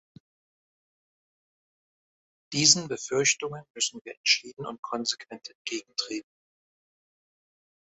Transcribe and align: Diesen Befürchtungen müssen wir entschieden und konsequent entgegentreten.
Diesen 2.53 2.87
Befürchtungen 2.87 3.61
müssen 3.75 4.01
wir 4.03 4.15
entschieden 4.15 4.65
und 4.65 4.81
konsequent 4.81 5.47
entgegentreten. 5.47 6.33